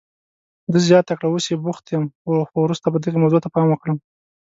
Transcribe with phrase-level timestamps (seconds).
[0.71, 3.97] ده زیاته کړه، اوس بوخت یم، خو وروسته به دغې موضوع ته پام وکړم.